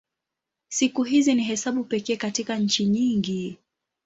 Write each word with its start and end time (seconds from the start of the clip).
Siku 0.67 1.03
hizi 1.03 1.35
ni 1.35 1.43
hesabu 1.43 1.83
pekee 1.83 2.15
katika 2.15 2.55
nchi 2.55 2.85
nyingi. 2.85 3.57